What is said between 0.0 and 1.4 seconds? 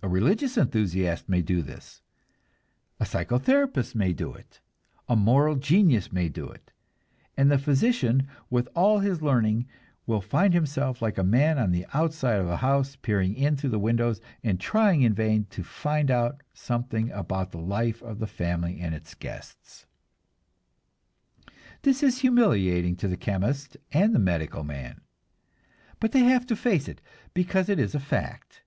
A religious enthusiast